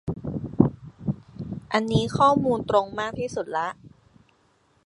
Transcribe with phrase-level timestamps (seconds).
[1.73, 3.67] อันนี้ข้อมูลตรงมากที่สุดละ